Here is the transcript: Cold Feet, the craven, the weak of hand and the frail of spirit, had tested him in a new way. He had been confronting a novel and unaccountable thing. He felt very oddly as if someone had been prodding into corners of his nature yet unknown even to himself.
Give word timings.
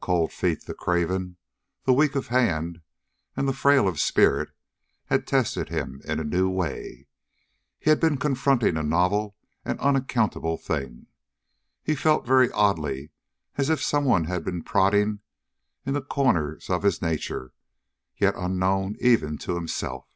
Cold 0.00 0.32
Feet, 0.32 0.64
the 0.64 0.72
craven, 0.72 1.36
the 1.82 1.92
weak 1.92 2.14
of 2.14 2.28
hand 2.28 2.80
and 3.36 3.46
the 3.46 3.52
frail 3.52 3.86
of 3.86 4.00
spirit, 4.00 4.48
had 5.08 5.26
tested 5.26 5.68
him 5.68 6.00
in 6.06 6.18
a 6.18 6.24
new 6.24 6.48
way. 6.48 7.06
He 7.78 7.90
had 7.90 8.00
been 8.00 8.16
confronting 8.16 8.78
a 8.78 8.82
novel 8.82 9.36
and 9.62 9.78
unaccountable 9.80 10.56
thing. 10.56 11.08
He 11.82 11.94
felt 11.94 12.24
very 12.26 12.50
oddly 12.52 13.10
as 13.56 13.68
if 13.68 13.82
someone 13.82 14.24
had 14.24 14.42
been 14.42 14.62
prodding 14.62 15.20
into 15.84 16.00
corners 16.00 16.70
of 16.70 16.82
his 16.82 17.02
nature 17.02 17.52
yet 18.16 18.34
unknown 18.38 18.96
even 19.00 19.36
to 19.36 19.54
himself. 19.54 20.08